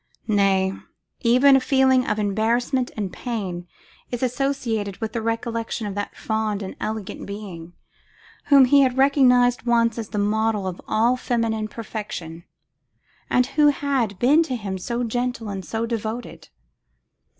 Nay, 0.27 0.73
even 1.19 1.55
a 1.55 1.59
feeling 1.59 2.07
of 2.07 2.17
embarrassment 2.17 2.89
and 2.97 3.13
pain 3.13 3.67
is 4.09 4.23
associated 4.23 4.97
with 4.97 5.13
the 5.13 5.21
recollection 5.21 5.85
of 5.85 5.93
that 5.93 6.17
fond 6.17 6.63
and 6.63 6.75
elegant 6.79 7.27
being, 7.27 7.73
whom 8.45 8.65
he 8.65 8.81
had 8.81 8.97
recognised 8.97 9.61
once 9.67 9.99
as 9.99 10.09
the 10.09 10.17
model 10.17 10.65
of 10.65 10.81
all 10.87 11.15
feminine 11.17 11.67
perfection, 11.67 12.45
and 13.29 13.45
who 13.45 13.67
had 13.67 14.17
been 14.17 14.41
to 14.41 14.55
him 14.55 14.79
so 14.79 15.03
gentle 15.03 15.49
and 15.49 15.63
so 15.65 15.85
devoted. 15.85 16.49